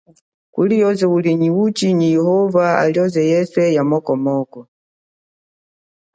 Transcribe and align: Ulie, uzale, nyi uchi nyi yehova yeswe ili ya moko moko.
Ulie, 0.59 0.85
uzale, 0.91 1.31
nyi 1.39 1.49
uchi 1.63 1.87
nyi 1.97 2.07
yehova 2.15 2.65
yeswe 3.29 3.61
ili 3.65 3.75
ya 3.77 3.83
moko 3.89 4.11
moko. 4.25 4.59